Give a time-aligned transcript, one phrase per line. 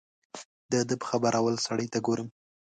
[0.71, 2.27] د ده په خبره اول سړي ته ګورم.